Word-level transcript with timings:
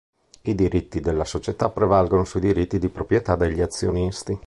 I 0.41 0.55
diritti 0.55 0.99
della 0.99 1.25
società 1.25 1.69
prevalgono 1.69 2.25
sui 2.25 2.39
diritti 2.41 2.79
di 2.79 2.89
proprietà 2.89 3.35
degli 3.35 3.61
azionisti. 3.61 4.35